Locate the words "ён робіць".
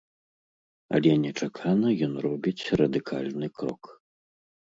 2.07-2.71